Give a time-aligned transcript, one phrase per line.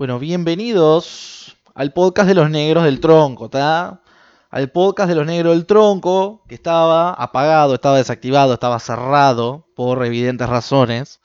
[0.00, 4.00] Bueno, bienvenidos al podcast de los negros del tronco, ¿está?
[4.48, 10.02] Al podcast de los negros del tronco, que estaba apagado, estaba desactivado, estaba cerrado por
[10.06, 11.20] evidentes razones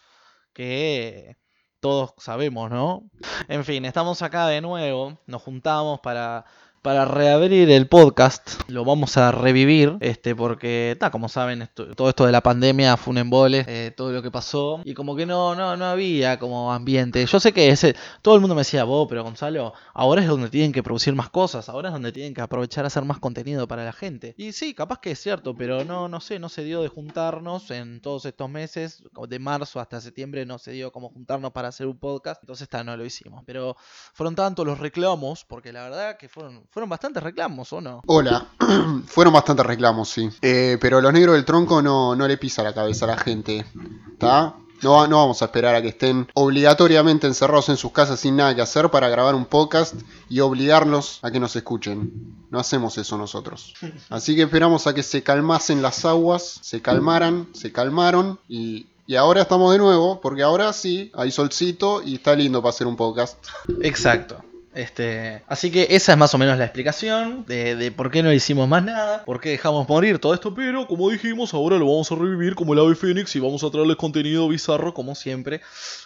[0.51, 1.37] que
[1.79, 3.09] todos sabemos, ¿no?
[3.47, 6.43] En fin, estamos acá de nuevo, nos juntamos para
[6.85, 12.27] para reabrir el podcast, lo vamos a revivir, este, porque, está como saben, todo esto
[12.27, 15.55] de la pandemia fue un embole, eh, todo lo que pasó, y como que no,
[15.55, 17.25] no, no había como ambiente.
[17.25, 20.47] Yo sé que ese, todo el mundo me decía, vos, pero Gonzalo, ahora es donde
[20.51, 23.67] tienen que producir más cosas, ahora es donde tienen que aprovechar a hacer más contenido
[23.67, 24.35] para la gente.
[24.37, 27.71] Y sí, capaz que es cierto, pero no, no sé, no se dio de juntarnos
[27.71, 31.87] en todos estos meses, de marzo hasta septiembre no se dio como juntarnos para hacer
[31.87, 33.43] un podcast, entonces está, no lo hicimos.
[33.43, 33.75] Pero
[34.13, 38.01] fueron tantos los reclamos, porque la verdad que fueron fueron bastantes reclamos, ¿o no?
[38.05, 38.47] Hola,
[39.07, 40.29] fueron bastantes reclamos, sí.
[40.41, 43.65] Eh, pero los negros del tronco no, no le pisa la cabeza a la gente,
[44.11, 44.55] ¿está?
[44.83, 48.53] No, no, vamos a esperar a que estén obligatoriamente encerrados en sus casas sin nada
[48.53, 49.95] que hacer para grabar un podcast
[50.27, 52.11] y obligarlos a que nos escuchen.
[52.49, 53.73] No hacemos eso nosotros.
[54.09, 59.15] Así que esperamos a que se calmasen las aguas, se calmaran, se calmaron y, y
[59.15, 62.97] ahora estamos de nuevo, porque ahora sí, hay solcito y está lindo para hacer un
[62.97, 63.37] podcast.
[63.81, 64.43] Exacto.
[64.75, 68.67] Este, así que esa es más o menos la explicación de, por qué no hicimos
[68.67, 72.15] más nada, por qué dejamos morir todo esto, pero como dijimos, ahora lo vamos a
[72.15, 75.61] revivir como el ave fénix y vamos a traerles contenido bizarro como siempre.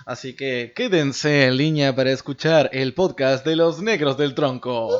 [0.05, 4.91] Así que quédense en línea para escuchar el podcast de los negros del tronco.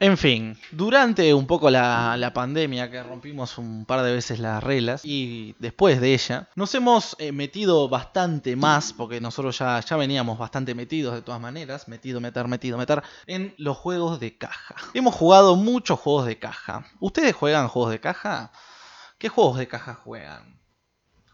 [0.00, 5.04] En fin, durante un poco la, pandemia, que rompimos un par de veces las reglas,
[5.04, 10.38] y después de ella, nos hemos eh, metido bastante más, porque nosotros ya, ya veníamos
[10.38, 14.74] bastante metidos de todas maneras, metido, meter, metido, meter, en los juegos de caja.
[14.94, 16.86] Hemos jugado muchos juegos de caja.
[17.00, 18.50] ¿Ustedes juegan juegos de caja?
[19.18, 20.60] ¿Qué juegos de caja juegan?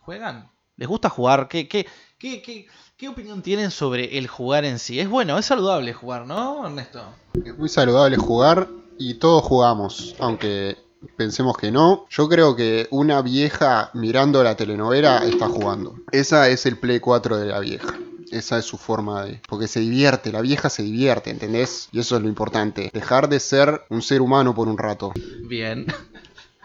[0.01, 0.51] ¿Juegan?
[0.77, 1.49] ¿Les gusta jugar?
[1.49, 1.87] ¿Qué, qué,
[2.19, 2.67] qué, qué,
[3.01, 5.01] qué opinión tienen sobre el jugar en sí?
[5.01, 7.03] Es bueno, es saludable jugar, ¿no, Ernesto?
[7.43, 10.77] Es muy saludable jugar y todos jugamos, aunque
[11.17, 12.05] pensemos que no.
[12.11, 15.95] Yo creo que una vieja mirando la telenovela está jugando.
[16.13, 17.95] Esa es el Play 4 de la vieja.
[18.31, 19.41] Esa es su forma de...
[19.49, 21.89] Porque se divierte, la vieja se divierte, ¿entendés?
[21.93, 22.91] Y eso es lo importante.
[22.93, 25.15] Dejar de ser un ser humano por un rato.
[25.49, 25.87] Bien.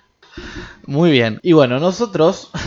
[0.85, 1.39] Muy bien.
[1.43, 2.51] Y bueno, nosotros...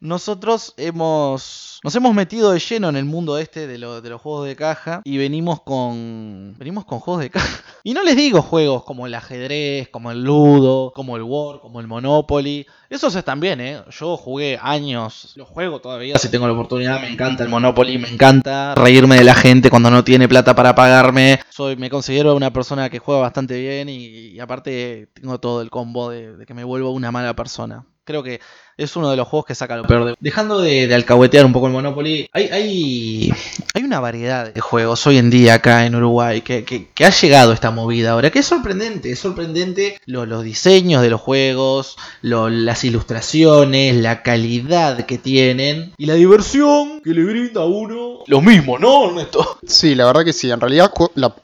[0.00, 4.46] nosotros hemos nos hemos metido de lleno en el mundo este de, de, los juegos
[4.46, 7.62] de caja y venimos con venimos con juegos de caja.
[7.84, 11.78] Y no les digo juegos como el ajedrez, como el Ludo, como el War, como
[11.78, 12.66] el Monopoly.
[12.90, 13.80] Esos están bien, ¿eh?
[13.90, 18.08] Yo jugué años, lo juego todavía si tengo la oportunidad, me encanta el Monopoly, me
[18.08, 21.38] encanta reírme de la gente cuando no tiene plata para pagarme.
[21.48, 26.10] Soy, me considero una persona que juega bastante bien y, aparte tengo todo el combo
[26.10, 27.86] de, de que me vuelvo una mala persona.
[28.06, 28.40] Creo que
[28.76, 30.04] es uno de los juegos que saca lo peor.
[30.04, 30.14] De...
[30.20, 33.32] Dejando de, alcahuetear un poco el Monopoly, hay, hay,
[33.74, 37.52] hay, una variedad de juegos hoy en día acá en Uruguay que, que, ha llegado
[37.52, 43.96] esta movida ahora, que es sorprendente, es sorprendente los diseños de los juegos, las ilustraciones,
[43.96, 49.08] la calidad que tienen y la diversión que le brinda a uno lo mismo, ¿no,
[49.08, 49.58] Ernesto?
[49.66, 50.92] Sí, la verdad que sí, en realidad,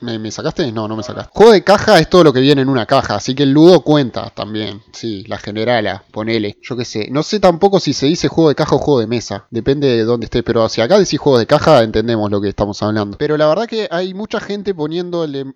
[0.01, 0.71] ¿me, sacaste?
[0.73, 1.31] No, no me sacaste.
[1.33, 3.81] Juego de caja es todo lo que viene en una caja, así que el ludo
[3.83, 8.29] cuenta también, sí, la generala, ponele, yo qué sé, no sé tampoco si se dice
[8.29, 9.47] juego de caja o juego de mesa.
[9.51, 10.43] Depende de dónde esté.
[10.43, 13.19] Pero si acá decís juego de caja, entendemos lo que estamos hablando.
[13.19, 15.55] Pero la verdad que hay mucha gente poniéndole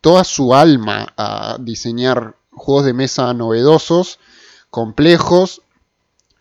[0.00, 4.18] toda su alma a diseñar juegos de mesa novedosos,
[4.70, 5.62] complejos.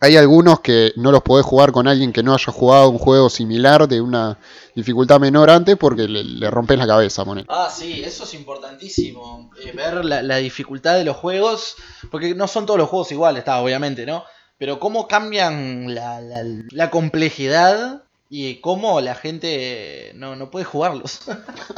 [0.02, 3.30] Hay algunos que no los podés jugar con alguien que no haya jugado un juego
[3.30, 4.38] similar de una
[4.76, 7.24] dificultad menor antes porque le, rompes la cabeza.
[7.24, 7.46] Poner.
[7.48, 9.52] Ah, sí, eso es importantísimo.
[9.64, 11.76] Eh, ver la, la, dificultad de los juegos,
[12.10, 14.24] porque no son todos los juegos iguales, está, obviamente, ¿no?
[14.62, 21.22] pero cómo cambian la, complejidad y cómo la gente no, puede jugarlos.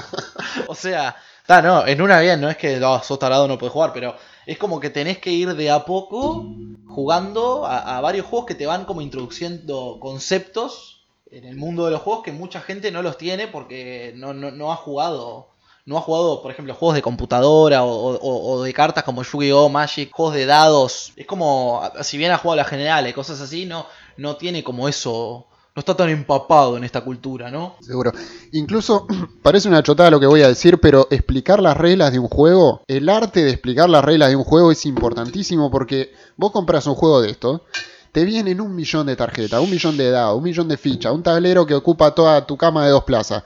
[0.68, 1.16] o sea,
[1.48, 4.58] no, en una bien, no es que oh, sos tarado no puedes jugar, pero es
[4.58, 6.46] como que tenés que ir de a poco
[6.88, 12.02] jugando a, varios juegos que te van como introduciendo conceptos en el mundo de los
[12.02, 15.54] juegos que mucha gente no los tiene porque no, no ha jugado
[15.86, 19.70] no ha jugado, por ejemplo, juegos de computadora o, de cartas como Yu-Gi-Oh!
[19.70, 21.12] Magic, juegos de dados.
[21.16, 23.86] Es como, si bien ha jugado la general y cosas así, no,
[24.18, 25.48] no tiene como eso.
[25.76, 27.76] No está tan empapado en esta cultura, ¿no?
[27.82, 28.12] Seguro.
[28.52, 29.08] Incluso
[29.42, 32.82] parece una chotada lo que voy a decir, pero explicar las reglas de un juego,
[32.88, 36.96] el arte de explicar las reglas de un juego es importantísimo porque vos compras un
[36.96, 37.66] juego de esto,
[38.12, 41.24] te vienen un millón de tarjetas, un millón de dados, un millón de fichas, un
[41.24, 43.44] tablero que ocupa toda tu cama de dos plazas.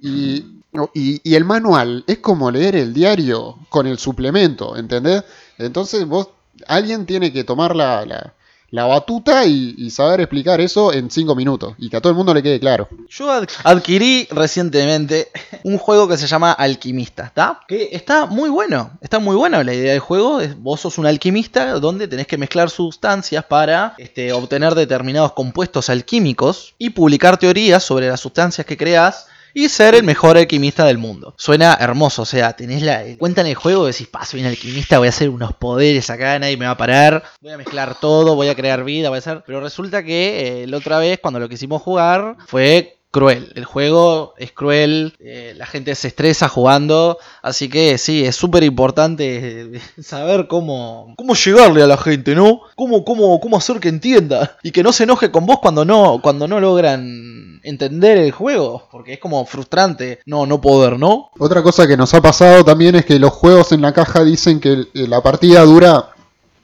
[0.00, 0.58] Y
[0.94, 5.24] y, el manual es como leer el diario con el suplemento, ¿entendés?
[5.56, 6.28] Entonces vos,
[6.66, 8.34] alguien tiene que tomar la, la
[8.72, 12.42] batuta y, saber explicar eso en 5 minutos y que a todo el mundo le
[12.42, 12.86] quede claro.
[13.08, 15.28] Yo ad- adquirí recientemente
[15.64, 17.60] un juego que se llama Alquimista, ¿está?
[17.66, 20.40] Que está muy bueno, está muy buena la idea del juego.
[20.58, 26.74] Vos sos un alquimista donde tenés que mezclar sustancias para este, obtener determinados compuestos alquímicos
[26.78, 31.34] y publicar teorías sobre las sustancias que creás y ser el mejor alquimista del mundo.
[31.36, 33.02] Suena hermoso, o sea, tenés la.
[33.18, 36.56] Cuentan el juego, decís, pa, soy un alquimista, voy a hacer unos poderes acá, nadie
[36.56, 39.42] me va a parar, voy a mezclar todo, voy a crear vida, voy a hacer.
[39.46, 43.52] Pero resulta que eh, la otra vez, cuando lo quisimos jugar, fue cruel.
[43.54, 48.62] El juego es cruel, eh, la gente se estresa jugando, así que sí, es súper
[48.64, 52.60] importante eh, saber cómo, cómo llegarle a la gente, ¿no?
[52.76, 56.20] Cómo, cómo, cómo hacer que entienda y que no se enoje con vos cuando no,
[56.22, 61.30] cuando no logran entender el juego, porque es como frustrante no, no poder, ¿no?
[61.38, 64.60] Otra cosa que nos ha pasado también es que los juegos en la caja dicen
[64.60, 66.10] que el- la partida dura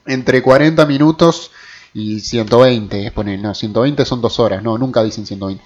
[0.05, 1.51] entre 40 minutos
[1.93, 3.11] y 120.
[3.11, 5.63] Ponen, no, 120 son dos horas, no, nunca dicen 120.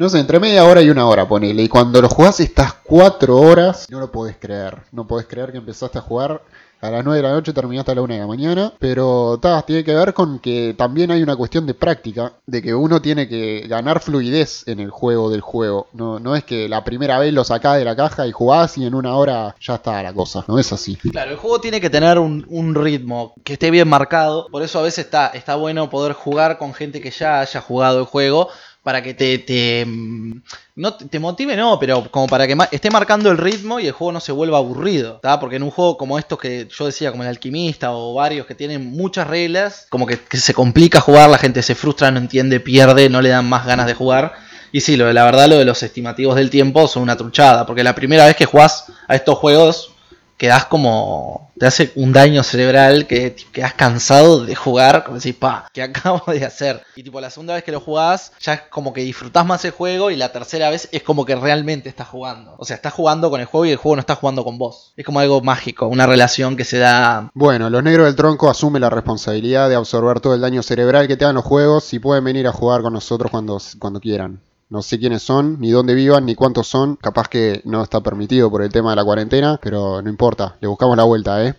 [0.00, 1.62] No sé, entre media hora y una hora, ponele.
[1.62, 4.78] Y cuando lo jugás estás 4 horas, no lo podés creer.
[4.92, 6.40] No podés creer que empezaste a jugar
[6.80, 8.72] a las 9 de la noche, terminaste a la 1 de la mañana.
[8.78, 12.74] Pero ta, tiene que ver con que también hay una cuestión de práctica, de que
[12.74, 15.88] uno tiene que ganar fluidez en el juego del juego.
[15.92, 18.86] No, no es que la primera vez lo sacás de la caja y jugás y
[18.86, 20.46] en una hora ya está la cosa.
[20.48, 20.96] No es así.
[20.96, 24.46] Claro, el juego tiene que tener un, un ritmo que esté bien marcado.
[24.50, 27.98] Por eso a veces está, está bueno poder jugar con gente que ya haya jugado
[27.98, 28.48] el juego.
[28.82, 30.42] Para que te, te, mm,
[30.76, 34.12] no te motive, no, pero como para que esté marcando el ritmo y el juego
[34.12, 35.20] no se vuelva aburrido.
[35.22, 35.38] ¿tá?
[35.38, 38.54] Porque en un juego como estos que yo decía, como el alquimista o varios que
[38.54, 42.60] tienen muchas reglas, como que, que se complica jugar, la gente se frustra, no entiende,
[42.60, 44.34] pierde, no le dan más ganas de jugar.
[44.72, 47.66] Y sí, lo de la verdad, lo de los estimativos del tiempo son una truchada.
[47.66, 49.92] Porque la primera vez que jugás a estos juegos,
[50.40, 51.52] quedás como.
[51.58, 56.32] te hace un daño cerebral que quedás cansado de jugar, como decís, pa, ¿qué acabo
[56.32, 56.82] de hacer?
[56.96, 59.72] Y tipo, la segunda vez que lo jugás, ya es como que disfrutás más el
[59.72, 62.54] juego, y la tercera vez es como que realmente estás jugando.
[62.56, 64.94] O sea, estás jugando con el juego y el juego no está jugando con vos.
[64.96, 67.30] Es como algo mágico, una relación que se da.
[67.34, 71.18] Bueno, los negros del tronco asumen la responsabilidad de absorber todo el daño cerebral que
[71.18, 74.40] te dan los juegos y pueden venir a jugar con nosotros cuando, cuando quieran.
[74.70, 76.96] No sé quiénes son, ni dónde vivan, ni cuántos son.
[76.96, 80.68] Capaz que no está permitido por el tema de la cuarentena, pero no importa, le
[80.68, 81.54] buscamos la vuelta, ¿eh?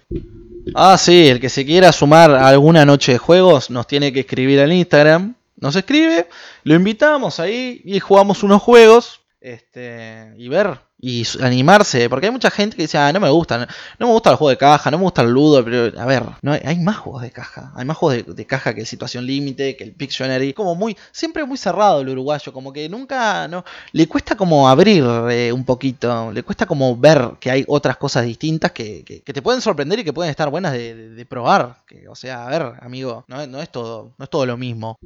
[0.74, 4.22] Ah, sí, el que se quiera sumar a alguna noche de juegos nos tiene que
[4.22, 5.36] escribir al Instagram.
[5.58, 6.30] Nos escribe,
[6.64, 9.20] lo invitamos ahí y jugamos unos juegos.
[9.42, 13.58] Este, y ver y animarse, porque hay mucha gente que dice, ah, no me gusta,
[14.00, 16.24] no, me gusta el juego de caja, no me gusta el ludo, pero a ver,
[16.44, 18.88] no hay, hay más juegos de caja, hay más juegos de, de caja que el
[18.88, 23.48] Situación Límite, que el Pictionary, como muy, siempre muy cerrado el uruguayo, como que nunca,
[23.48, 27.98] no, le cuesta como abrir eh, un poquito, le cuesta como ver que hay otras
[27.98, 31.10] cosas distintas que, que- que te pueden sorprender y que pueden estar buenas de, de-
[31.10, 34.30] de probar, que, o sea, a ver, amigo, no, es- no es todo, no es
[34.30, 34.98] todo lo mismo.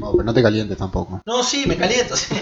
[0.00, 1.22] No, pero no te calientes tampoco.
[1.24, 2.14] No, sí, me caliento.
[2.16, 2.34] sí.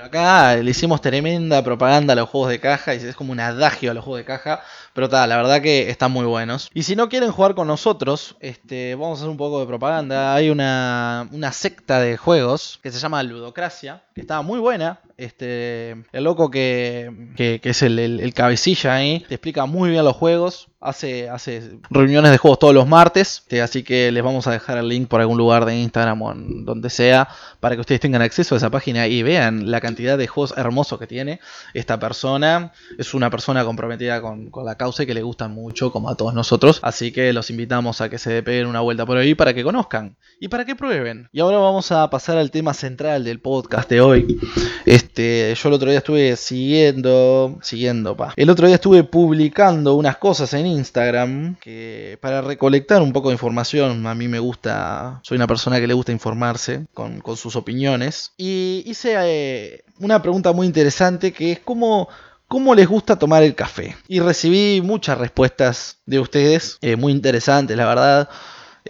[0.00, 3.40] Bueno, acá le hicimos tremenda propaganda a los juegos de caja y es como un
[3.40, 4.62] adagio a los juegos de caja.
[4.94, 6.70] Pero la verdad que están muy buenos.
[6.72, 10.34] Y si no quieren jugar con nosotros, este, vamos a hacer un poco de propaganda.
[10.34, 15.00] Hay una, una secta de juegos que se llama Ludocracia, que está muy buena.
[15.20, 20.16] Este, el loco que, que, es el, el- cabecilla ahí, te explica muy bien los
[20.16, 20.66] juegos.
[20.82, 23.40] Hace, hace reuniones de juegos todos los martes.
[23.42, 26.32] este, así que les vamos a dejar el link por algún lugar de Instagram o
[26.34, 27.28] donde sea.
[27.60, 30.98] Para que ustedes tengan acceso a esa página y vean la cantidad de juegos hermosos
[30.98, 31.38] que tiene
[31.74, 32.72] esta persona.
[32.96, 36.14] Es una persona comprometida con, con la causa y que le gustan mucho, como a
[36.16, 36.78] todos nosotros.
[36.82, 40.16] Así que los invitamos a que se peguen una vuelta por ahí para que conozcan
[40.40, 41.28] y para que prueben.
[41.30, 44.40] Y ahora vamos a pasar al tema central del podcast de hoy.
[44.86, 48.32] Este, yo el otro día estuve siguiendo, siguiendo, pa.
[48.36, 53.34] El otro día estuve publicando unas cosas en Instagram que para recolectar un poco de
[53.34, 57.56] información, a mí me gusta, soy una persona que le gusta informarse con, con sus
[57.56, 58.32] opiniones.
[58.36, 62.08] Y hice eh, una pregunta muy interesante que es cómo
[62.50, 63.96] cómo les gusta tomar el café.
[64.08, 68.28] Y recibí muchas respuestas de ustedes, eh, muy interesantes, la verdad.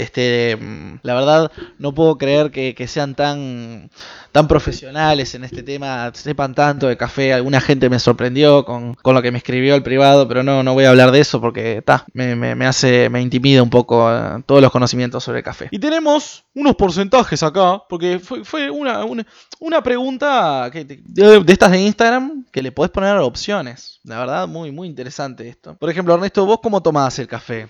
[0.00, 0.58] Este,
[1.02, 3.90] la verdad, no puedo creer que, que sean tan,
[4.32, 7.32] tan profesionales en este tema, sepan tanto de café.
[7.32, 10.72] Alguna gente me sorprendió con, con lo que me escribió el privado, pero no, no
[10.74, 14.10] voy a hablar de eso porque ta, me, me- me hace, me intimida un poco
[14.10, 15.68] eh, todos los conocimientos sobre café.
[15.70, 19.26] Y tenemos unos porcentajes acá, porque fue, fue una, una,
[19.60, 21.00] una pregunta que, de,
[21.44, 24.00] de estas de Instagram que le podés poner opciones.
[24.04, 25.74] La verdad, muy, muy interesante esto.
[25.78, 27.68] Por ejemplo, Ernesto, ¿vos cómo tomás el café?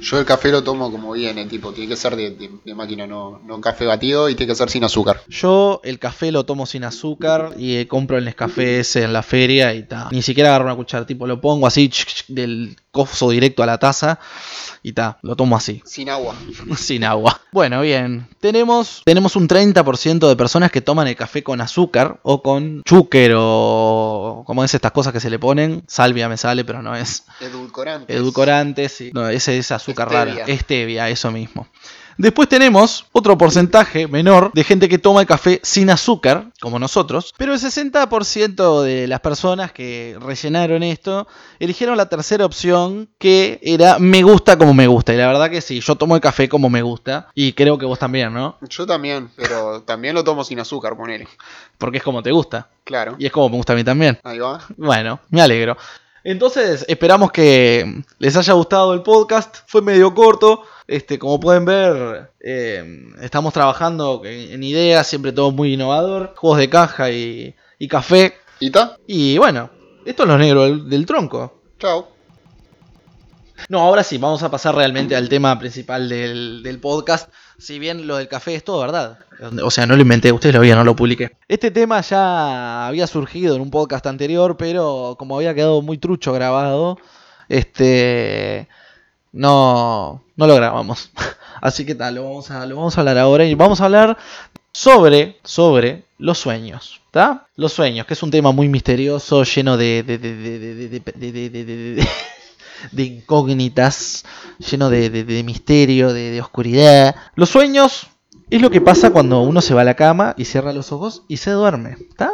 [0.00, 3.06] Yo el café lo tomo como viene, tipo, tiene que ser de, de- de máquina,
[3.06, 5.20] no, no café batido y tiene que ser sin azúcar.
[5.28, 9.22] Yo el café lo tomo sin azúcar y eh, compro el Nescafé ese en la
[9.22, 10.08] feria y ta.
[10.12, 13.66] Ni siquiera agarro una cuchara, tipo lo pongo así ch, ch, del coso directo a
[13.66, 14.18] la taza
[14.82, 16.34] y ta, lo tomo así, Sin agua.
[16.76, 17.40] sin agua.
[17.52, 22.42] Bueno, bien, tenemos, tenemos un 30% de personas que toman el café con azúcar o
[22.42, 25.82] con chúquer o como es estas cosas que se le ponen.
[25.86, 28.14] Salvia me sale, pero no es Edulcorante.
[28.14, 29.10] edulcorantes, sí.
[29.14, 30.44] no, ese es azúcar Stevia.
[30.46, 31.66] rara, stevia, eso mismo.
[32.16, 37.32] Después tenemos otro porcentaje menor de gente que toma el café sin azúcar, como nosotros,
[37.36, 41.28] pero el 60% de las personas que rellenaron esto
[41.60, 45.14] eligieron la tercera opción que era me gusta como me gusta.
[45.14, 47.86] Y la verdad que sí, yo tomo el café como me gusta y creo que
[47.86, 48.56] vos también, ¿no?
[48.68, 51.28] Yo también, pero también lo tomo sin azúcar, ponele.
[51.78, 53.14] Porque es como te gusta Claro.
[53.18, 54.18] y es como me gusta a mí también.
[54.24, 54.60] Ahí va.
[54.76, 55.76] Bueno, me alegro.
[56.30, 59.60] Entonces, esperamos que les haya gustado el podcast.
[59.66, 60.62] Fue medio corto.
[60.86, 62.84] Este, como pueden ver, eh,
[63.22, 66.34] estamos trabajando en, en ideas, siempre todo muy innovador.
[66.36, 68.34] Juegos de caja y, y café.
[68.60, 68.98] ¿Y ta?
[69.06, 69.70] Y bueno,
[70.04, 71.62] esto es lo negro del, del tronco.
[71.78, 72.17] Chao.
[73.68, 77.30] No, ahora sí, vamos a pasar realmente al tema principal del, del podcast.
[77.58, 79.18] Si bien lo del café es todo verdad.
[79.62, 81.32] O sea, no lo inventé, ustedes lo vieron, no lo publiqué.
[81.48, 86.32] Este tema ya había surgido en un podcast anterior, pero como había quedado muy trucho
[86.32, 86.98] grabado,
[87.48, 88.68] este
[89.32, 91.10] no, no lo grabamos.
[91.60, 94.16] Así que tal, lo vamos a, lo vamos a hablar ahora y vamos a hablar
[94.72, 97.00] sobre, sobre los sueños.
[97.06, 97.46] ¿Está?
[97.56, 102.08] Los sueños, que es un tema muy misterioso, lleno de, de, de, de,
[102.92, 104.24] de, incógnitas,
[104.58, 107.14] lleno de, de- de misterio, de, de oscuridad.
[107.34, 108.06] Los sueños
[108.50, 111.22] es lo que pasa cuando uno se va a la cama y cierra los ojos
[111.28, 111.96] y se duerme.
[112.08, 112.32] ¿Está?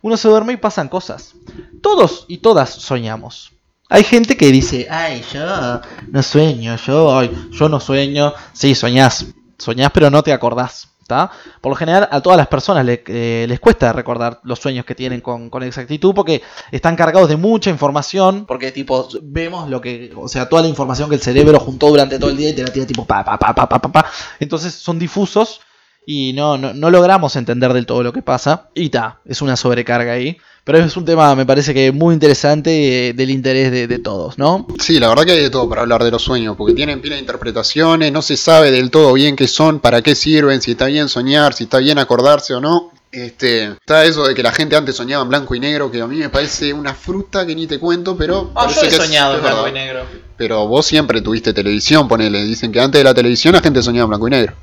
[0.00, 1.34] Uno se duerme y pasan cosas.
[1.82, 3.52] Todos y todas soñamos.
[3.90, 8.32] Hay gente que dice, ay, yo no sueño, yo, ay, yo no sueño.
[8.54, 9.26] Sí, soñás,
[9.58, 10.88] soñás pero no te acordás.
[11.60, 14.94] Por lo general a todas las personas le- eh, les cuesta recordar los sueños que
[14.94, 20.12] tienen con, con exactitud porque están cargados de mucha información, porque tipo vemos lo que,
[20.16, 22.62] o sea, toda la información que el cerebro juntó durante todo el día y te
[22.62, 24.06] la tira tipo pa pa pa pa pa pa, pa.
[24.40, 25.60] Entonces son difusos
[26.06, 28.68] y no, no, no logramos entender del todo lo que pasa.
[28.74, 30.36] Y ta, es una sobrecarga ahí.
[30.64, 34.38] Pero es un tema, me parece que muy interesante eh, del interés de, de todos,
[34.38, 34.68] ¿no?
[34.78, 37.16] Sí, la verdad que hay de todo para hablar de los sueños, porque tienen pila
[37.16, 40.86] de interpretaciones, no se sabe del todo bien qué son, para qué sirven, si está
[40.86, 42.92] bien soñar, si está bien acordarse o no.
[43.10, 46.06] Este, está eso de que la gente antes soñaba en blanco y negro, que a
[46.06, 49.72] mí me parece una fruta que ni te cuento, pero parece que es- es verdad.
[49.72, 50.04] negro.
[50.36, 52.42] Pero vos siempre tuviste televisión, ponele.
[52.44, 54.54] Dicen que antes de la televisión la gente soñaba en blanco y negro.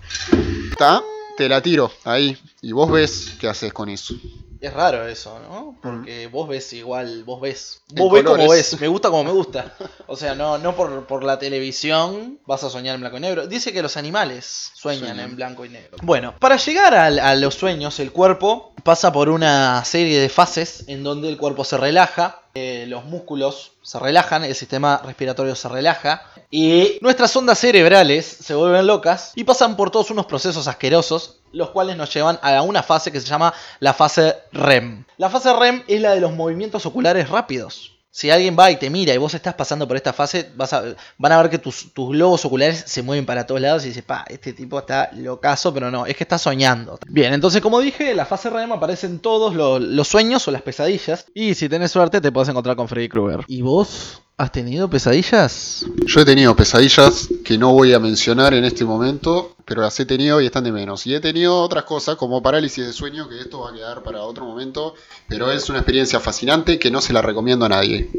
[0.71, 1.01] ¿Está?
[1.39, 2.37] Te la tiro ahí.
[2.61, 4.13] Y vos ves qué haces con eso.
[4.59, 5.77] Es raro eso, ¿no?
[5.81, 7.81] Porque vos ves igual, vos ves.
[7.91, 9.73] En Vos ves como ves, me gusta como me gusta.
[10.07, 13.47] O sea, no, no por, por la televisión vas a soñar en blanco y negro.
[13.47, 15.95] Dice que los animales sueñan en blanco y negro.
[16.01, 21.03] Bueno, para llegar a, los sueños, el cuerpo pasa por una serie de fases en
[21.03, 26.23] donde el cuerpo se relaja, eh, los músculos se relajan, el sistema respiratorio se relaja
[26.49, 31.69] y nuestras ondas cerebrales se vuelven locas y pasan por todos unos procesos asquerosos, los
[31.69, 35.05] cuales nos llevan a una fase que se llama la fase REM.
[35.17, 37.98] La fase REM es la de los movimientos oculares rápidos.
[38.11, 40.83] Si alguien va y te mira y vos estás pasando por esta fase, vas a,
[41.17, 44.03] van a ver que tus, tus globos oculares se mueven para todos lados y dices,
[44.03, 46.97] pa, este tipo está locazo, pero no, es que está soñando.
[47.07, 51.27] Bien, entonces como dije, la fase REM aparecen todos lo- los sueños o las pesadillas.
[51.35, 53.45] Y si tenés suerte te podés encontrar con Freddy Krueger.
[53.47, 55.85] ¿Y vos has tenido pesadillas?
[56.05, 60.05] Yo he tenido pesadillas que no voy a mencionar en este momento, pero las he
[60.05, 61.05] tenido y están de menos.
[61.05, 64.21] Y he tenido otras cosas como parálisis de sueño, que esto va a quedar para
[64.21, 64.95] otro momento,
[65.27, 68.09] pero es una experiencia fascinante que no se la recomiendo a nadie.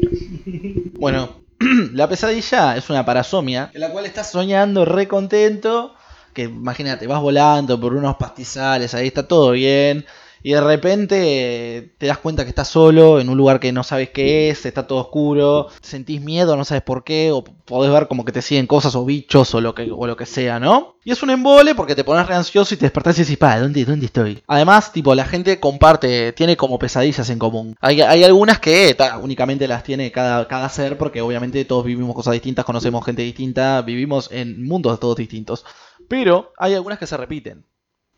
[1.01, 1.41] Bueno,
[1.93, 5.95] la pesadilla es una parasomia en la cual estás soñando re contento.
[6.31, 10.05] Que imagínate, vas volando por unos pastizales, ahí está todo bien.
[10.43, 14.09] Y de repente te das cuenta que estás solo en un lugar que no sabes
[14.09, 18.25] qué es, está todo oscuro, sentís miedo, no sabes por qué, o podés ver como
[18.25, 20.95] que te siguen cosas o bichos o lo que, o lo que sea, ¿no?
[21.03, 23.59] Y es un embole porque te pones re ansioso y te despertás y decís, pa,
[23.59, 24.43] ¿dónde, ¿dónde estoy?
[24.47, 27.75] Además, tipo, la gente comparte, tiene como pesadillas en común.
[27.79, 32.33] Hay, hay algunas que únicamente las tiene cada, cada ser porque obviamente todos vivimos cosas
[32.33, 35.65] distintas, conocemos gente distinta, vivimos en mundos todos distintos.
[36.07, 37.65] Pero hay algunas que se repiten.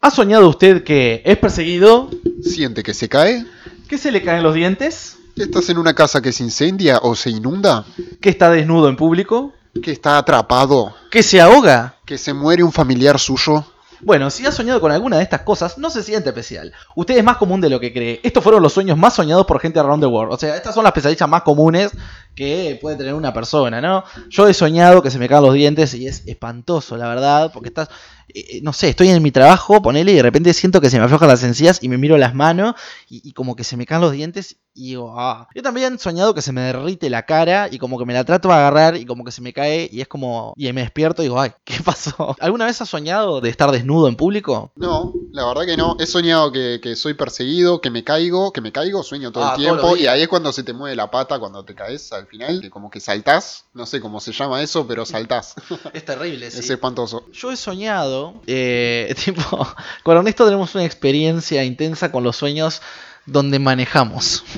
[0.04, 2.10] ¿Ha soñado usted que es perseguido?
[2.42, 3.46] ¿Siente que se cae?
[3.88, 5.16] ¿Que se le caen los dientes?
[5.38, 7.86] ¿Estás en una casa que se incendia o se inunda?
[8.20, 9.54] ¿Que está desnudo en público?
[9.82, 10.94] ¿Que está atrapado?
[11.10, 11.96] ¿Que se ahoga?
[12.06, 13.64] ¿Que se muere un familiar suyo?
[14.02, 16.74] Bueno, si has soñado con alguna de estas cosas, no se siente especial.
[16.98, 18.20] Usted es más común de lo que cree.
[18.24, 20.34] Estos fueron los sueños más soñados por gente around the world.
[20.34, 21.92] O sea, estas son las pesadillas más comunes
[22.36, 24.04] que puede tener una persona, ¿no?
[24.30, 27.70] Yo he soñado que se me caen los dientes y es espantoso, la verdad, porque
[27.70, 27.90] estás,
[28.34, 31.06] eh, no sé, estoy en mi trabajo, ponele, y de repente siento que se me
[31.06, 32.76] aflojan las encías y me miro las manos
[33.10, 35.48] y, y como que se me caen los dientes y digo, ah.
[35.54, 38.24] Yo también he soñado que se me derrite la cara y como que me la
[38.24, 41.22] trato de agarrar y como que se me cae y es como, y me despierto
[41.22, 42.36] y digo, ay, ¿qué pasó?
[42.40, 44.72] ¿Alguna vez has soñado de estar desnudo en público?
[44.76, 45.98] No, la verdad que no.
[46.00, 49.56] He soñado que, que soy perseguido, que me caigo, que me caigo, sueño todo Ah,
[49.58, 49.98] el los tiempo.
[49.98, 52.70] Y ahí es cuando se te mueve la pata, cuando te caes al final, que
[52.70, 53.66] como que saltás.
[53.74, 55.56] No sé cómo se llama eso, pero saltás.
[55.94, 56.60] Es terrible, sí.
[56.60, 57.26] Es espantoso.
[57.34, 59.68] Yo he soñado, eh, tipo,
[60.04, 62.84] con Ernesto tenemos una experiencia intensa con los sueños
[63.26, 64.44] donde manejamos.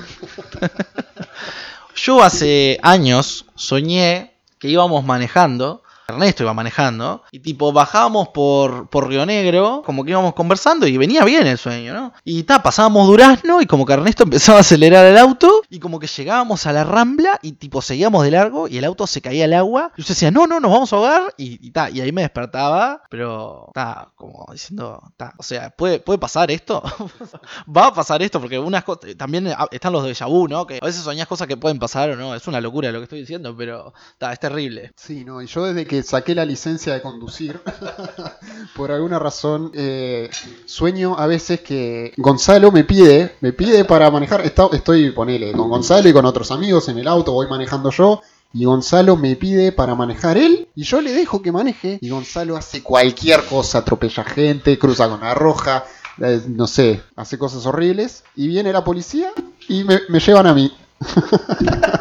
[1.96, 9.08] Yo hace años soñé que íbamos manejando, Ernesto iba manejando, y tipo bajábamos por, por
[9.08, 12.14] Río Negro, como que íbamos conversando y venía bien el sueño, ¿no?
[12.24, 16.00] Y ta, pasábamos Durazno y como que Ernesto empezaba a acelerar el auto y como
[16.00, 19.46] que llegábamos a la rambla y tipo seguíamos de largo y el auto se caía
[19.46, 19.92] al agua.
[19.98, 22.22] Y yo decía, no, no, nos vamos a ahogar y, y, ta, y ahí me
[22.22, 26.82] despertaba, pero ta, como diciendo, ta, o sea, ¿puede, ¿puede pasar esto?
[27.76, 30.66] Va a pasar esto porque unas cosas, también están los de vu, ¿no?
[30.66, 33.04] Que a veces soñás cosas que pueden pasar o no, es una locura lo que
[33.04, 34.92] estoy diciendo, pero ta, es terrible.
[34.96, 37.60] Sí, no, y yo desde que saqué la licencia de conducir,
[38.76, 40.30] por alguna razón, eh,
[40.66, 45.70] sueño a veces que Gonzalo me pide, me pide para manejar, está- estoy, ponele, con
[45.70, 48.22] Gonzalo y con otros amigos en el auto, voy manejando yo,
[48.54, 52.56] y Gonzalo me pide para manejar él, y yo le dejo que maneje, y Gonzalo
[52.56, 55.84] hace cualquier cosa, atropella gente, cruza con la roja,
[56.22, 59.32] eh, no sé, hace cosas horribles, y viene la policía
[59.68, 60.72] y me, me llevan a mí.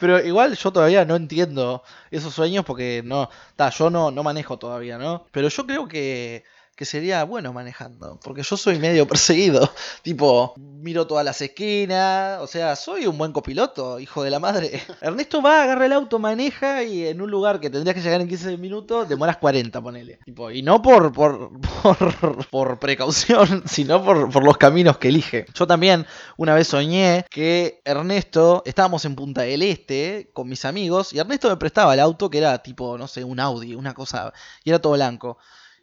[0.00, 4.58] Pero igual yo todavía no entiendo esos sueños porque no, ta, yo no, no manejo
[4.58, 5.26] todavía, ¿no?
[5.32, 6.44] Pero yo creo que,
[6.76, 12.46] que sería bueno manejando, porque yo soy medio perseguido, tipo, miro todas las esquinas, o
[12.46, 14.82] sea, soy un buen copiloto, hijo de la madre.
[15.00, 18.28] Ernesto va, agarra el auto, maneja y en un lugar que tendrías que llegar en
[18.28, 20.18] 15 minutos, demoras 40, ponele.
[20.26, 21.50] Tipo, y no por, por,
[21.82, 25.46] por, por precaución, sino por, por los caminos que elige.
[25.54, 26.06] Yo también
[26.36, 31.48] una vez soñé que Ernesto, estábamos en Punta del Este con mis amigos y Ernesto
[31.48, 34.78] me prestaba el auto que era tipo, no sé, un Audi, una cosa, y era
[34.78, 35.38] todo blanco.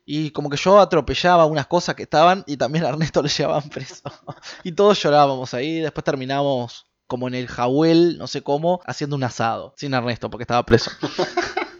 [0.06, 3.70] Y como que yo atropellaba unas cosas que estaban y también a Ernesto lo llevaban
[3.70, 4.04] preso.
[4.64, 9.24] y todos llorábamos ahí, después terminamos como en el Jawel, no sé cómo, haciendo un
[9.24, 10.92] asado, sin Ernesto porque estaba preso.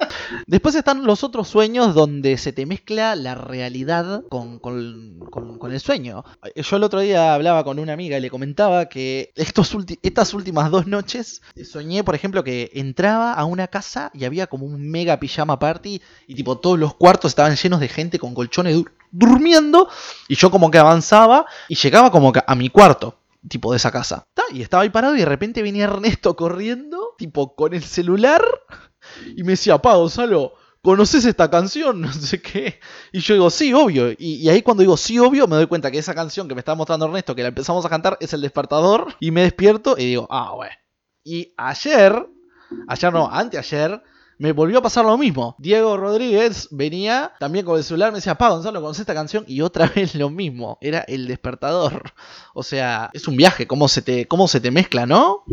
[0.48, 4.60] Después están los otros sueños donde se te mezcla la realidad con,
[5.72, 6.24] el sueño.
[6.56, 10.70] Yo el otro día hablaba con una amiga y le comentaba que estos estas últimas
[10.72, 15.20] dos noches soñé, por ejemplo, que entraba a una casa y había como un mega
[15.20, 19.90] pijama party y tipo todos los cuartos estaban llenos de gente con colchones dur- durmiendo
[20.28, 23.18] y yo como que avanzaba y llegaba como que a mi cuarto.
[23.46, 24.26] Tipo de esa casa.
[24.54, 28.42] Y estaba ahí parado y de repente venía Ernesto corriendo, tipo con el celular,
[29.36, 32.02] y me decía, pa, Gonzalo, ¿conoces esta canción?
[32.02, 32.80] No sé qué.
[33.12, 34.14] Y yo digo, sí, obvio.
[34.18, 36.76] Y, ahí cuando digo, sí, obvio, me doy cuenta que esa canción que me está
[36.76, 39.16] mostrando Ernesto, que la empezamos a cantar, es el despertador.
[39.20, 40.74] Y me despierto y digo, ah, bueno.
[41.24, 42.28] Y ayer,
[42.88, 44.04] ayer no, anteayer,
[44.38, 45.56] me volvió a pasar lo mismo.
[45.58, 49.46] Diego Rodríguez venía también con el celular, me decía, pa, Gonzalo, ¿conoces esta canción?
[49.48, 52.14] Y otra vez lo mismo, era el despertador.
[52.54, 55.46] O sea, es un viaje, cómo se te, cómo se te mezcla, ¿no?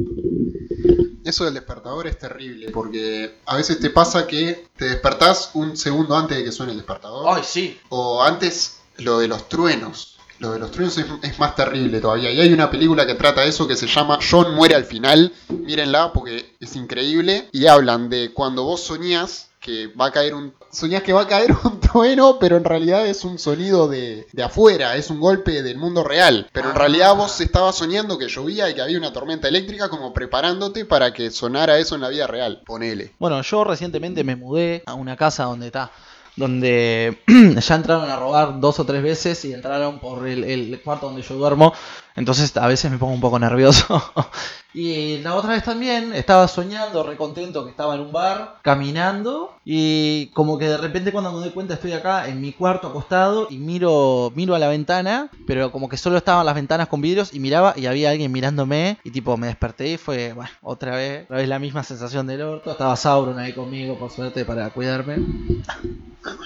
[1.30, 6.16] Eso del despertador es terrible porque a veces te pasa que te despertás un segundo
[6.16, 7.44] antes de que suene el despertador.
[7.44, 7.78] sí.
[7.88, 10.18] O antes lo de los truenos.
[10.40, 12.32] Lo de los truenos es, es más terrible todavía.
[12.32, 15.32] Y hay una película que trata eso que se llama John muere al final.
[15.50, 17.48] Mírenla porque es increíble.
[17.52, 20.54] Y hablan de cuando vos soñás que va a caer un...
[20.72, 24.42] Soñás que va a caer un trueno, pero en realidad es un sonido de, de
[24.42, 26.48] afuera, es un golpe del mundo real.
[26.52, 30.14] Pero en realidad vos estabas soñando que llovía y que había una tormenta eléctrica como
[30.14, 32.62] preparándote para que sonara eso en la vida real.
[32.64, 33.12] Ponele.
[33.18, 35.90] Bueno, yo recientemente me mudé a una casa donde está.
[36.36, 37.18] Donde
[37.60, 41.22] ya entraron a robar dos o tres veces y entraron por el, el cuarto donde
[41.22, 41.74] yo duermo.
[42.16, 44.02] Entonces a veces me pongo un poco nervioso.
[44.72, 49.54] y la otra vez también estaba soñando, recontento que estaba en un bar, caminando.
[49.64, 53.48] Y como que de repente cuando me doy cuenta estoy acá en mi cuarto acostado
[53.50, 55.28] y miro, miro a la ventana.
[55.46, 58.98] Pero como que solo estaban las ventanas con vidrios y miraba y había alguien mirándome.
[59.02, 62.42] Y tipo me desperté y fue, bueno, otra vez, otra vez la misma sensación del
[62.42, 62.70] orto.
[62.70, 65.16] Estaba Sauron ahí conmigo, por suerte, para cuidarme.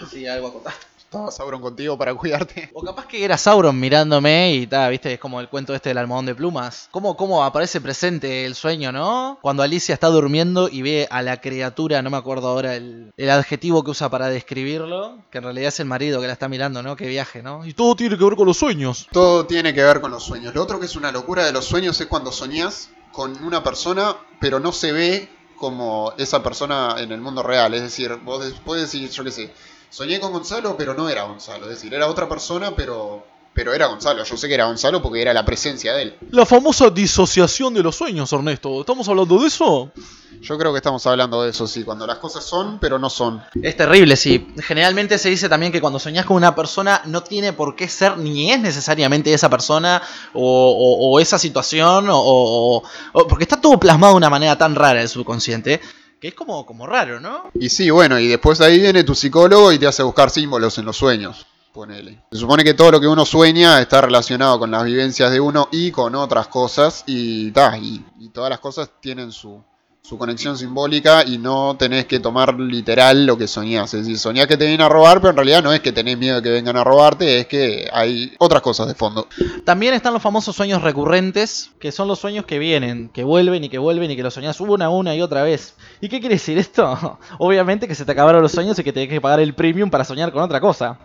[0.08, 0.74] Sí, algo a contar.
[1.14, 2.70] Estaba Sauron contigo para cuidarte.
[2.74, 5.98] O capaz que era Sauron mirándome y tal, viste, es como el cuento este del
[5.98, 6.88] almohadón de plumas.
[6.90, 9.38] ¿Cómo, ¿Cómo aparece presente el sueño, no?
[9.40, 13.30] Cuando Alicia está durmiendo y ve a la criatura, no me acuerdo ahora el, el
[13.30, 16.82] adjetivo que usa para describirlo, que en realidad es el marido que la está mirando,
[16.82, 16.96] ¿no?
[16.96, 17.64] Que viaje, ¿no?
[17.64, 19.06] Y todo tiene que ver con los sueños.
[19.12, 20.54] Todo tiene que ver con los sueños.
[20.54, 24.16] Lo otro que es una locura de los sueños es cuando soñás con una persona,
[24.40, 27.72] pero no se ve como esa persona en el mundo real.
[27.74, 29.52] Es decir, vos des- puedes decir, yo qué sé,
[29.94, 31.64] soñé con Gonzalo, pero no era Gonzalo.
[31.64, 34.24] Es decir, era otra persona, pero, pero era Gonzalo.
[34.24, 36.16] Yo sé que era Gonzalo porque era la presencia de él.
[36.30, 38.80] La famosa disociación de los sueños, Ernesto.
[38.80, 39.92] ¿Estamos hablando de eso?
[40.40, 43.40] Yo creo que estamos hablando de eso, sí, cuando las cosas son, pero no son.
[43.62, 44.48] Es terrible, sí.
[44.58, 48.18] Generalmente se dice también que cuando soñás con una persona no tiene por qué ser
[48.18, 50.02] ni es necesariamente esa persona
[50.34, 54.58] o, o- o esa situación o, o- o- porque está todo plasmado de una manera
[54.58, 55.80] tan rara el subconsciente
[56.24, 57.50] que es como, como raro, ¿no?
[57.52, 60.86] Y sí, bueno, y después ahí viene tu psicólogo y te hace buscar símbolos en
[60.86, 61.46] los sueños.
[61.70, 62.22] Ponele.
[62.32, 65.68] Se supone que todo lo que uno sueña está relacionado con las vivencias de uno
[65.70, 67.04] y con otras cosas.
[67.06, 69.62] Y, ta, y, y todas las cosas tienen su,
[70.06, 73.94] su conexión simbólica y no tenés que tomar literal lo que soñás.
[73.94, 76.18] Es decir, soñás que te vienen a robar, pero en realidad no es que tenés
[76.18, 79.28] miedo de que vengan a robarte, es que hay otras cosas de fondo.
[79.64, 83.70] También están los famosos sueños recurrentes, que son los sueños que vienen, que vuelven y
[83.70, 85.74] que vuelven y que los soñás una, una y otra vez.
[86.04, 87.18] ¿Y qué quiere decir esto?
[87.38, 90.04] Obviamente que se te acabaron los sueños y que tenés que pagar el premium para
[90.04, 90.98] soñar con otra cosa.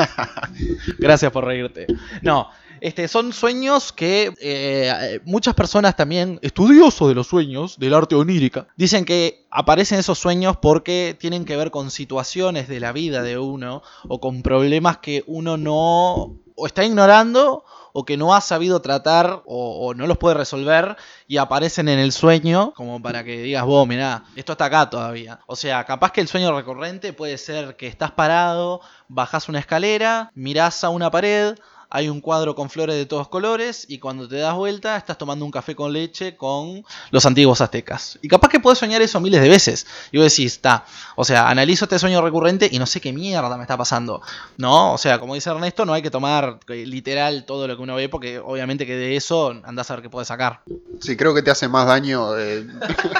[0.98, 1.86] Gracias por reírte.
[2.22, 2.48] No,
[2.80, 8.68] este, son sueños que eh, muchas personas también, estudiosos de los sueños, del arte onírica,
[8.78, 13.36] dicen que aparecen esos sueños porque tienen que ver con situaciones de la vida de
[13.36, 18.82] uno o con problemas que uno no o está ignorando o que no ha sabido
[18.82, 23.64] tratar o, no los puede resolver y aparecen en el sueño como para que digas,
[23.64, 25.40] vos, mirá, esto está acá todavía.
[25.46, 30.30] O sea, capaz que el sueño recurrente puede ser que estás parado, bajás una escalera,
[30.34, 31.56] mirás a una pared,
[31.90, 35.44] hay un cuadro con flores de todos colores y cuando te das vuelta estás tomando
[35.44, 38.18] un café con leche con los antiguos aztecas.
[38.20, 39.86] Y capaz que puedes soñar eso miles de veces.
[40.12, 40.84] Y vos decís, está,
[41.16, 44.20] o sea, analizo este sueño recurrente y no sé qué mierda me está pasando.
[44.58, 47.82] No, o sea, como dice Ernesto, no hay que tomar eh, literal todo lo que
[47.82, 50.60] uno ve porque obviamente que de eso andás a ver qué puedes sacar.
[51.00, 52.66] Sí, creo que te hace más daño eh,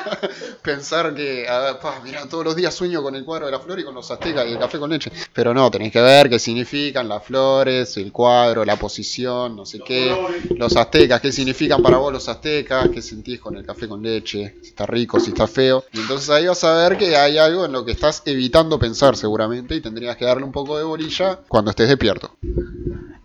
[0.63, 1.47] pensar que,
[1.81, 4.11] pa, mira, todos los días sueño con el cuadro de la flor y con los
[4.11, 5.11] aztecas y el café con leche.
[5.33, 9.81] Pero no, tenés que ver qué significan las flores, el cuadro, la posición, no sé
[9.81, 10.15] qué.
[10.57, 14.57] Los aztecas, qué significan para vos los aztecas, qué sentís con el café con leche,
[14.63, 15.85] si está rico, si está feo.
[15.93, 19.17] Y entonces ahí vas a ver que hay algo en lo que estás evitando pensar
[19.17, 22.37] seguramente y tendrías que darle un poco de bolilla cuando estés despierto.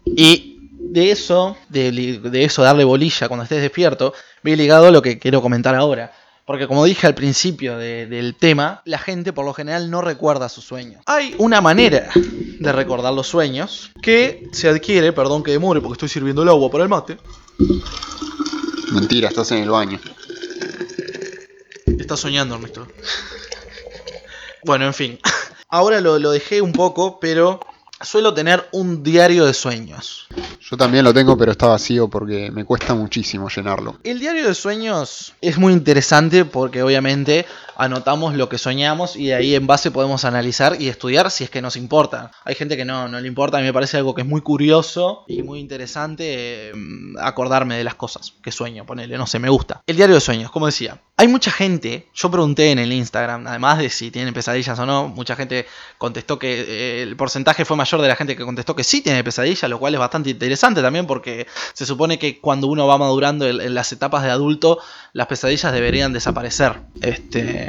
[0.05, 5.01] Y de eso, de, de eso, darle bolilla cuando estés despierto, ve ligado a lo
[5.01, 6.13] que quiero comentar ahora.
[6.45, 10.49] Porque como dije al principio de- del tema, la gente por lo general no recuerda
[10.49, 11.01] sus sueños.
[11.05, 16.09] Hay una manera de recordar los sueños que se adquiere, perdón que demore porque estoy
[16.09, 17.17] sirviendo el agua para el mate.
[18.91, 19.99] Mentira, estás en el baño.
[21.97, 22.87] Estás soñando, Ernesto.
[24.65, 25.19] Bueno, en fin.
[25.69, 27.59] Ahora lo, lo dejé un poco, pero
[28.03, 30.27] suelo tener un diario de sueños.
[30.61, 33.97] Yo también lo tengo, pero está vacío porque me cuesta muchísimo llenarlo.
[34.03, 39.35] El diario de sueños es muy interesante porque obviamente anotamos lo que soñamos y de
[39.35, 42.31] ahí en base podemos analizar y estudiar si es que nos importa.
[42.45, 44.41] Hay gente que no, no le importa, a mí me parece algo que es muy
[44.41, 46.73] curioso y muy interesante eh,
[47.19, 49.81] acordarme de las cosas que sueño, ponele, no sé, me gusta.
[49.87, 53.77] El diario de sueños, como decía, hay mucha gente, yo pregunté en el Instagram, además
[53.77, 55.65] de si tienen pesadillas o no, mucha gente
[55.97, 59.23] contestó que eh, el porcentaje fue mayor de la gente que contestó que sí tiene
[59.23, 63.47] pesadillas, lo cual es bastante interesante también porque se supone que cuando uno va madurando
[63.47, 64.79] en, en las etapas de adulto,
[65.13, 66.81] las pesadillas deberían desaparecer.
[67.01, 67.62] Este,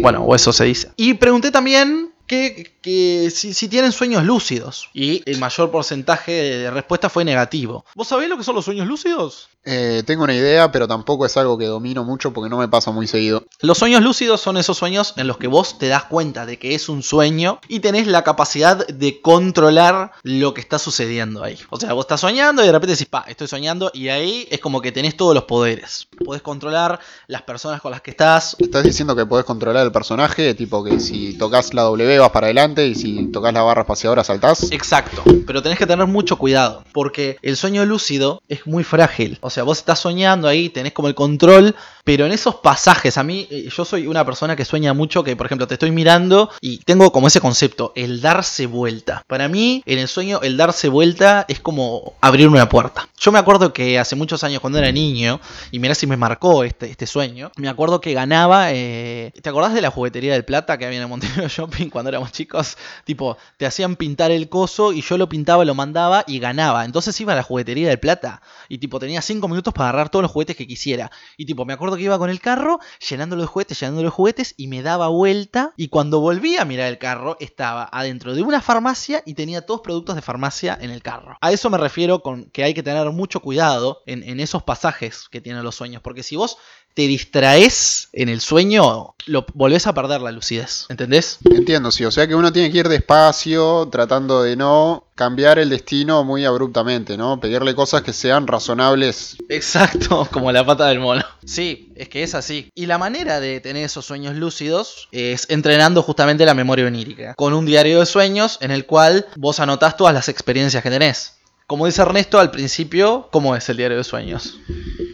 [0.00, 0.88] bueno, o eso se dice.
[0.96, 4.90] Y pregunté también que, que si, si tienen sueños lúcidos.
[4.94, 7.84] Y el mayor porcentaje de respuesta fue negativo.
[7.96, 9.48] ¿Vos sabés lo que son los sueños lúcidos?
[9.64, 12.90] Eh, tengo una idea, pero tampoco es algo que domino mucho porque no me pasa
[12.90, 13.44] muy seguido.
[13.60, 16.74] Los sueños lúcidos son esos sueños en los que vos te das cuenta de que
[16.74, 21.58] es un sueño y tenés la capacidad de controlar lo que está sucediendo ahí.
[21.68, 24.60] O sea, vos estás soñando y de repente decís, pa, estoy soñando y ahí es
[24.60, 26.08] como que tenés todos los poderes.
[26.24, 28.56] Podés controlar las personas con las que estás.
[28.58, 32.46] Estás diciendo que podés controlar el personaje, tipo que si tocas la W vas para
[32.46, 34.70] adelante y si tocas la barra espaciadora saltás.
[34.70, 39.38] Exacto, pero tenés que tener mucho cuidado porque el sueño lúcido es muy frágil.
[39.40, 43.22] O sea, vos estás soñando ahí, tenés como el control, pero en esos pasajes, a
[43.22, 46.50] mí, eh, yo soy una persona que sueña mucho, que por ejemplo te estoy mirando
[46.60, 49.24] y tengo como ese concepto, el darse vuelta.
[49.26, 53.08] Para mí, en el sueño, el darse vuelta es como abrir una puerta.
[53.20, 56.64] Yo me acuerdo que hace muchos años cuando era niño, y mirá si me marcó
[56.64, 60.78] este, este sueño, me acuerdo que ganaba, eh, ¿te acordás de la juguetería del Plata
[60.78, 64.92] que había en el Montevideo Shopping cuando éramos chicos, tipo, te hacían pintar el coso
[64.92, 66.84] y yo lo pintaba, lo mandaba y ganaba.
[66.84, 70.22] Entonces iba a la juguetería del plata y tipo tenía cinco minutos para agarrar todos
[70.22, 71.10] los juguetes que quisiera.
[71.36, 74.54] Y tipo, me acuerdo que iba con el carro llenándolo de juguetes, llenándolo de juguetes
[74.56, 78.60] y me daba vuelta y cuando volví a mirar el carro estaba adentro de una
[78.60, 81.36] farmacia y tenía todos productos de farmacia en el carro.
[81.40, 85.28] A eso me refiero con que hay que tener mucho cuidado en, en esos pasajes
[85.30, 86.58] que tienen los sueños, porque si vos
[86.98, 90.86] te distraes en el sueño, lo volvés a perder la lucidez.
[90.88, 91.38] ¿Entendés?
[91.48, 92.04] Entiendo, sí.
[92.04, 96.44] O sea que uno tiene que ir despacio, tratando de no cambiar el destino muy
[96.44, 97.38] abruptamente, ¿no?
[97.38, 99.36] Pedirle cosas que sean razonables.
[99.48, 101.22] Exacto, como la pata del mono.
[101.44, 102.68] Sí, es que es así.
[102.74, 107.34] Y la manera de tener esos sueños lúcidos es entrenando justamente la memoria onírica.
[107.34, 111.34] Con un diario de sueños en el cual vos anotás todas las experiencias que tenés.
[111.68, 114.58] Como dice Ernesto al principio, ¿cómo es el diario de sueños?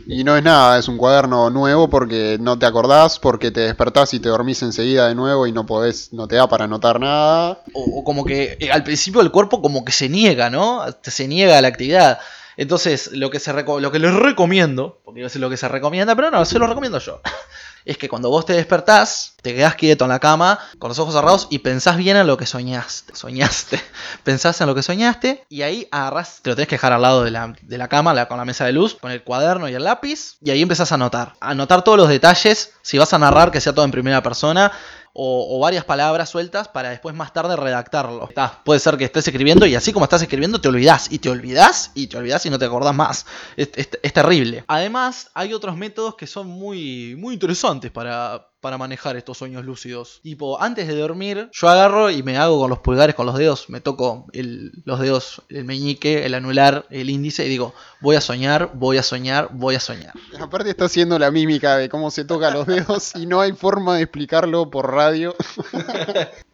[0.06, 4.12] Y no es nada, es un cuaderno nuevo porque no te acordás, porque te despertás
[4.14, 7.62] y te dormís enseguida de nuevo y no podés, no te da para anotar nada.
[7.72, 10.82] O, como que eh, al principio el cuerpo como que se niega, ¿no?
[11.02, 12.18] Se niega a la actividad.
[12.56, 16.14] Entonces, lo que, se lo que les recomiendo, porque a decir lo que se recomienda,
[16.14, 17.20] pero no, se lo recomiendo yo,
[17.84, 21.14] es que cuando vos te despertás, te quedás quieto en la cama, con los ojos
[21.14, 23.14] cerrados, y pensás bien en lo que soñaste.
[23.14, 23.80] Soñaste.
[24.24, 27.24] Pensás en lo que soñaste, y ahí agarrás, te lo tenés que dejar al lado
[27.24, 29.84] de la, de la cama, con la mesa de luz, con el cuaderno y el
[29.84, 31.34] lápiz, y ahí empezás a anotar.
[31.40, 34.72] A anotar todos los detalles, si vas a narrar, que sea todo en primera persona,
[35.16, 38.24] o, varias palabras sueltas para después más tarde redactarlo.
[38.64, 41.92] Puede ser que estés escribiendo y así como estás escribiendo te olvidás y te olvidás
[41.94, 43.24] y te olvidás y no te acordás más.
[43.56, 43.70] Es-
[44.02, 44.64] es terrible.
[44.66, 50.20] Además, hay otros métodos que son muy, muy interesantes para, para manejar estos sueños lúcidos.
[50.22, 53.68] Tipo, antes de dormir, yo agarro y me hago con los pulgares, con los dedos,
[53.68, 58.22] me toco el- los dedos, el meñique, el anular, el índice y digo, voy a
[58.22, 60.14] soñar, voy a soñar, voy a soñar.
[60.40, 63.96] Aparte está haciendo la mímica de cómo se toca los dedos y no hay forma
[63.96, 65.36] de explicarlo por radio.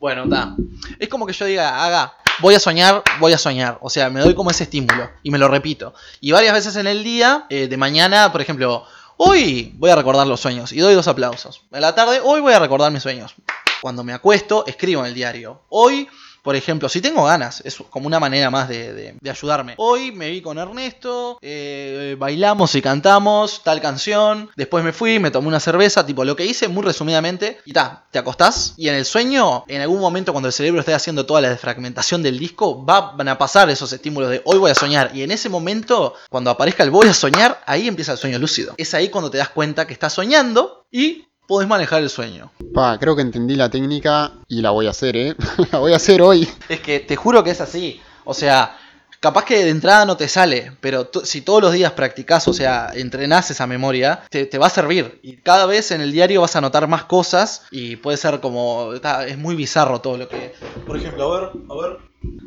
[0.00, 0.56] Bueno, está.
[0.98, 3.78] Es como que yo diga, haga, voy a soñar, voy a soñar.
[3.82, 5.94] O sea, me doy como ese estímulo y me lo repito.
[6.20, 8.84] Y varias veces en el día, eh, de mañana, por ejemplo,
[9.22, 11.62] hoy voy a recordar los sueños y doy dos aplausos.
[11.72, 13.34] En la tarde, hoy voy a recordar mis sueños.
[13.82, 15.60] Cuando me acuesto, escribo en el diario.
[15.68, 16.08] Hoy,
[16.42, 19.74] por ejemplo, si tengo ganas, es como una manera más de, de- ayudarme.
[19.78, 24.50] Hoy me vi con Ernesto, eh, bailamos y cantamos tal canción.
[24.56, 27.58] Después me fui, me tomé una cerveza, tipo lo que hice muy resumidamente.
[27.64, 30.94] Y ta, te acostás y en el sueño, en algún momento cuando el cerebro esté
[30.94, 34.70] haciendo toda la desfragmentación del disco, va- van a pasar esos estímulos de hoy voy
[34.70, 35.10] a soñar.
[35.14, 38.74] Y en ese momento, cuando aparezca el voy a soñar, ahí empieza el sueño lúcido.
[38.76, 42.52] Es ahí cuando te das cuenta que estás soñando y podés manejar el sueño.
[42.72, 45.34] Pa, creo que entendí la técnica y la voy a hacer, ¿eh?
[45.72, 46.48] la voy a hacer hoy.
[46.68, 48.00] Es que te juro que es así.
[48.24, 48.78] O sea,
[49.18, 52.92] capaz que de entrada no te sale, pero si todos los días practicás, o sea,
[52.94, 55.18] entrenás esa memoria, te, te va a servir.
[55.24, 58.92] Y cada vez en el diario vas a notar más cosas y puede ser como...
[59.26, 60.54] Es muy bizarro todo lo que...
[60.86, 61.98] Por ejemplo, a ver, a ver.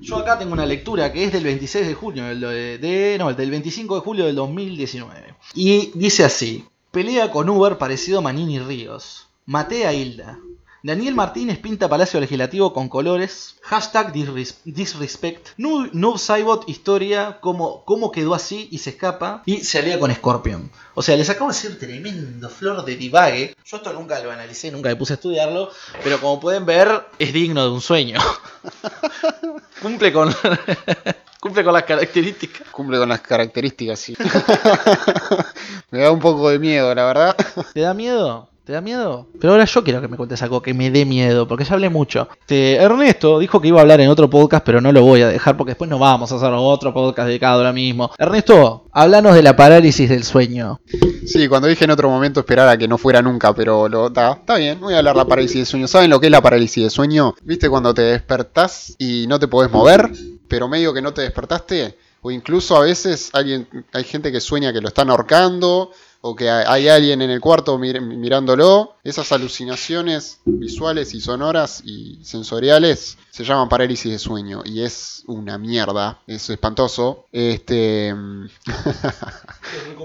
[0.02, 3.34] Yo acá tengo una lectura que es del 26 de junio, del, de, de- no,
[3.34, 5.36] del 25 de julio del 2019.
[5.56, 9.26] Y dice así, pelea con Uber parecido a Manini Ríos.
[9.48, 10.38] Maté a Hilda.
[10.84, 13.56] Daniel Martínez pinta Palacio Legislativo con colores.
[13.64, 15.48] Hashtag disres- disrespect.
[15.58, 17.40] Noob Noob Saibot historia.
[17.42, 19.42] Cómo, cómo quedó así y se escapa.
[19.48, 20.70] Y se alía con Scorpion.
[20.94, 23.56] O sea, les acabo de decir tremendo flor de divague.
[23.66, 25.72] Yo esto nunca lo analicé, nunca me puse a estudiarlo.
[26.04, 28.20] Pero como pueden ver, es digno de un sueño.
[29.82, 30.36] cumple con.
[31.44, 32.70] cumple con las características.
[32.72, 34.16] Cumple con las características, sí.
[35.92, 37.36] me da un poco de miedo, la verdad.
[37.74, 38.48] ¿Te da miedo?
[38.64, 39.28] ¿Te da miedo?
[39.42, 41.90] Pero ahora yo quiero que me cuentes algo que me dé miedo, porque ya hablé
[41.90, 42.30] mucho.
[42.40, 45.28] Este, Ernesto dijo que iba a hablar en otro podcast, pero no lo voy a
[45.28, 48.10] dejar porque después no vamos a hacer otro podcast dedicado ahora mismo.
[48.18, 50.80] Ernesto, háblanos de la parálisis del sueño.
[51.26, 54.32] Sí, cuando dije en otro momento esperar a que no fuera nunca, pero lo está,
[54.32, 55.90] está bien, voy a hablar de la parálisis de sueño.
[55.90, 57.36] ¿Saben lo que es la parálisis de sueño?
[57.44, 60.10] ¿Viste cuando te despertás y no te podés mover,
[60.48, 61.98] pero medio que no te despertaste?
[62.22, 66.50] O incluso a veces alguien, hay gente que sueña que lo están ahorcando o que
[66.50, 68.96] hay alguien en el cuarto mir- mirándolo.
[69.04, 75.58] Esas alucinaciones visuales y sonoras y sensoriales se llaman parálisis de sueño y es una
[75.58, 77.26] mierda, es espantoso.
[77.34, 78.16] Este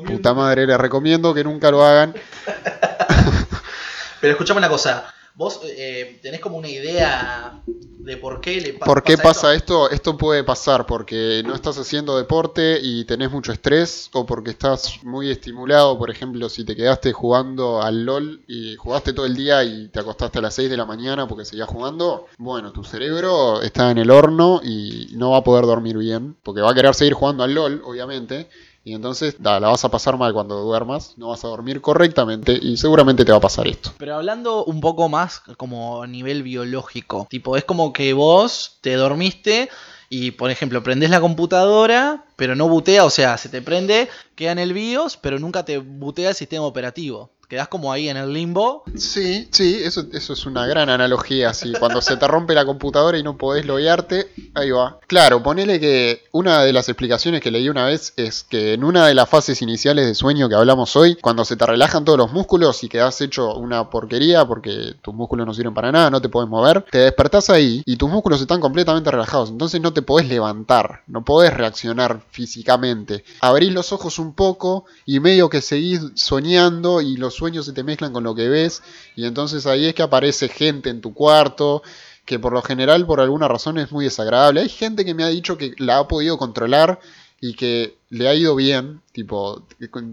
[0.07, 2.15] Puta madre, les recomiendo que nunca lo hagan.
[4.21, 5.15] Pero escuchame una cosa.
[5.39, 9.85] Vos eh, tenés como una idea de por qué le pa- ¿Por qué pasa esto?
[9.85, 9.95] esto?
[9.95, 14.99] Esto puede pasar porque no estás haciendo deporte y tenés mucho estrés o porque estás
[15.05, 19.63] muy estimulado, por ejemplo, si te quedaste jugando al LOL y jugaste todo el día
[19.63, 23.63] y te acostaste a las 6 de la mañana porque seguías jugando, bueno, tu cerebro
[23.63, 26.97] está en el horno y no va a poder dormir bien porque va a querer
[26.97, 28.49] seguir jugando al LOL, obviamente.
[28.89, 32.59] Y entonces da, la vas a pasar mal cuando duermas, no vas a dormir correctamente
[32.59, 33.93] y seguramente te va a pasar esto.
[33.99, 38.95] Pero hablando un poco más como a nivel biológico, tipo, es como que vos te
[38.95, 39.69] dormiste
[40.09, 44.53] y, por ejemplo, prendés la computadora, pero no butea, o sea, se te prende, queda
[44.53, 47.31] en el BIOS, pero nunca te butea el sistema operativo.
[47.49, 48.83] Quedás como ahí en el limbo.
[48.95, 51.55] Sí, sí, eso, eso es una gran analogía.
[51.55, 51.73] Sí.
[51.79, 54.99] Cuando se te rompe la computadora y no podés loguearte, ahí va.
[55.07, 59.07] Claro, ponele que una de las explicaciones que leí una vez es que en una
[59.07, 62.33] de las fases iniciales de sueño que hablamos hoy, cuando se te relajan todos los
[62.33, 66.29] músculos y quedás hecho una porquería porque tus músculos no sirven para nada, no te
[66.29, 69.49] podés mover, te despertás ahí y tus músculos están completamente relajados.
[69.49, 73.25] Entonces no te podés levantar, no podés reaccionar físicamente.
[73.41, 77.83] Abrís los ojos un poco y medio que seguís soñando y los sueños se te
[77.85, 78.83] mezclan con lo que ves
[79.17, 81.83] y entonces ahí es que aparece gente en tu cuarto
[82.27, 84.61] que por lo general por alguna razón es muy desagradable.
[84.61, 87.01] Hay gente que me ha dicho que la ha podido controlar
[87.41, 89.63] y que le ha ido bien, tipo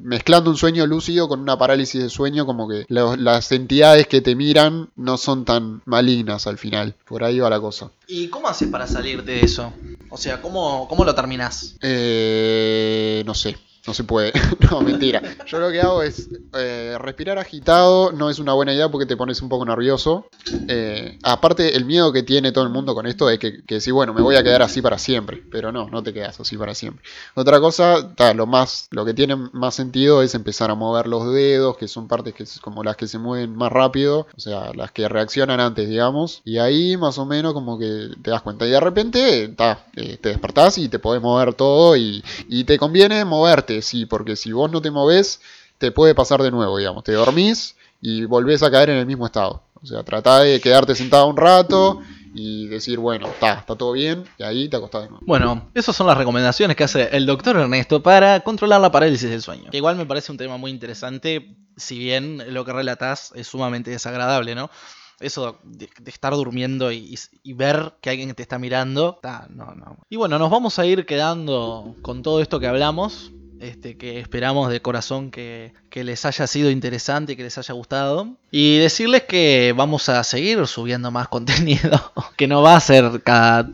[0.04, 4.22] mezclando un sueño lúcido con una parálisis de sueño, como que lo- las entidades que
[4.22, 6.94] te miran no son tan malignas al final.
[7.06, 7.90] Por ahí va la cosa.
[8.08, 9.74] ¿Y cómo haces para salir de eso?
[10.12, 11.76] O sea, ¿cómo, cómo lo terminás?
[11.82, 13.58] Eh, no sé,
[13.88, 14.34] no se puede.
[14.72, 15.22] no, mentira.
[15.46, 19.18] Yo lo que hago es eh, respirar agitado, no es una buena idea porque te
[19.18, 20.28] pones un poco nervioso.
[20.68, 24.14] Eh, aparte, el miedo que tiene todo el mundo con esto es que, que bueno,
[24.14, 25.44] me voy a quedar así para siempre.
[25.52, 27.04] Pero no, no te quedas así para siempre.
[27.36, 31.78] Otra cosa, lo más, lo que tiene más sentido es empezar a mover los dedos,
[31.78, 34.92] que son partes que es como las que se mueven más rápido, o sea, las
[34.92, 36.42] que reaccionan antes, digamos.
[36.44, 38.66] Y ahí más o menos como que te das cuenta.
[38.66, 39.56] Y de repente,
[39.96, 44.36] eh, te despertás y te podés mover todo y, y te conviene moverte, sí, porque
[44.36, 45.42] si vos no te movés,
[45.78, 47.04] te puede pasar de nuevo, digamos.
[47.04, 49.64] Te dormís y volvés a caer en el mismo estado.
[49.82, 52.02] O sea, tratá de quedarte sentado un rato
[52.34, 55.26] y decir, bueno, está, está todo bien, y ahí te acostás de nuevo.
[55.26, 59.42] Bueno, esas son las recomendaciones que hace el doctor Ernesto para controlar la parálisis del
[59.42, 59.72] sueño.
[59.72, 63.90] Que igual me parece un tema muy interesante, si bien lo que relatás es sumamente
[63.90, 64.70] desagradable, ¿no?
[65.22, 69.74] Eso de, de estar durmiendo y, y ver que alguien te está mirando, ta, no,
[69.74, 70.00] no.
[70.10, 73.32] Y bueno, nos vamos a ir quedando con todo esto que hablamos.
[73.60, 77.74] Este, que esperamos de corazón que, que les haya sido interesante y que les haya
[77.74, 78.28] gustado.
[78.52, 82.12] Y decirles que vamos a seguir subiendo más contenido.
[82.36, 83.70] Que no va a ser cada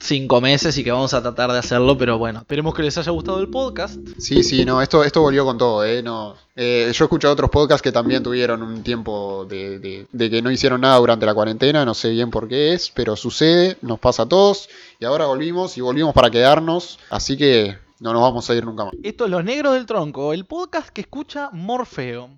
[0.00, 3.10] cinco meses y que vamos a tratar de hacerlo, pero bueno, esperemos que les haya
[3.10, 3.96] gustado el podcast.
[4.18, 6.04] Sí, sí, no, esto, esto volvió con todo, ¿eh?
[6.04, 10.30] No, eh, yo he escuchado otros podcasts que también tuvieron un tiempo de, de- de
[10.30, 13.76] que no hicieron nada durante la cuarentena, no sé bien por qué es, pero sucede,
[13.82, 14.68] nos pasa a todos,
[15.00, 18.84] y ahora volvimos y volvimos para quedarnos, así que no nos vamos a ir nunca
[18.84, 18.94] más.
[19.02, 22.30] Esto es Los Negros del Tronco, el podcast que escucha Morfeo.